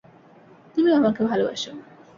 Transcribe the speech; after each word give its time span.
তুমিও 0.75 0.95
আমাকে 0.95 1.21
ভালোবাসো। 1.23 1.71